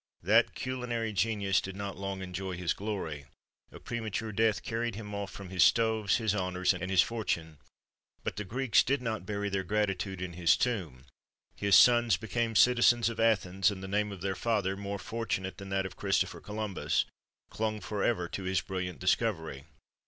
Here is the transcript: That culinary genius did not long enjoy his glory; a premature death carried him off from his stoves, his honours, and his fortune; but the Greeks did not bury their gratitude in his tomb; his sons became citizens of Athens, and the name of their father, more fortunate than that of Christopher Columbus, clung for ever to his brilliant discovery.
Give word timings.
That 0.23 0.55
culinary 0.55 1.13
genius 1.13 1.61
did 1.61 1.75
not 1.75 1.95
long 1.95 2.23
enjoy 2.23 2.57
his 2.57 2.73
glory; 2.73 3.25
a 3.71 3.79
premature 3.79 4.31
death 4.31 4.63
carried 4.63 4.95
him 4.95 5.13
off 5.13 5.29
from 5.29 5.51
his 5.51 5.61
stoves, 5.63 6.17
his 6.17 6.33
honours, 6.33 6.73
and 6.73 6.89
his 6.89 7.03
fortune; 7.03 7.59
but 8.23 8.35
the 8.35 8.43
Greeks 8.43 8.81
did 8.81 8.99
not 8.99 9.27
bury 9.27 9.47
their 9.47 9.63
gratitude 9.63 10.19
in 10.19 10.33
his 10.33 10.57
tomb; 10.57 11.05
his 11.55 11.75
sons 11.75 12.17
became 12.17 12.55
citizens 12.55 13.09
of 13.09 13.19
Athens, 13.19 13.69
and 13.69 13.83
the 13.83 13.87
name 13.87 14.11
of 14.11 14.21
their 14.21 14.33
father, 14.33 14.75
more 14.75 14.97
fortunate 14.97 15.59
than 15.59 15.69
that 15.69 15.85
of 15.85 15.97
Christopher 15.97 16.41
Columbus, 16.41 17.05
clung 17.51 17.79
for 17.79 18.03
ever 18.03 18.27
to 18.29 18.41
his 18.41 18.59
brilliant 18.61 18.97
discovery. 18.97 19.65